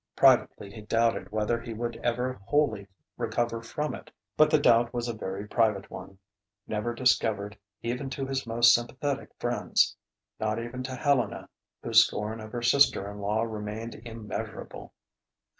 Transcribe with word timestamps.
Privately 0.15 0.71
he 0.71 0.81
doubted 0.81 1.31
whether 1.31 1.61
he 1.61 1.75
would 1.75 1.95
ever 1.97 2.41
wholly 2.47 2.87
recover 3.17 3.61
from 3.61 3.93
it; 3.93 4.09
but 4.35 4.49
the 4.49 4.57
doubt 4.57 4.91
was 4.95 5.07
a 5.07 5.13
very 5.13 5.47
private 5.47 5.91
one, 5.91 6.17
never 6.65 6.95
discovered 6.95 7.55
even 7.83 8.09
to 8.09 8.25
his 8.25 8.47
most 8.47 8.73
sympathetic 8.73 9.29
friends, 9.37 9.95
not 10.39 10.57
even 10.57 10.81
to 10.81 10.95
Helena, 10.95 11.47
whose 11.83 12.03
scorn 12.03 12.41
of 12.41 12.51
her 12.51 12.63
sister 12.63 13.11
in 13.11 13.19
law 13.19 13.43
remained 13.43 13.93
immeasurable. 14.03 14.91